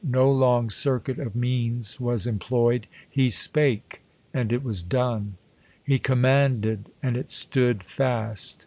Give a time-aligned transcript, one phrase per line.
[0.03, 2.87] No long circuit of means was employed.
[2.99, 4.01] *' He spake;
[4.33, 5.35] and it was done:
[5.83, 8.57] He commanded, and it stood iast."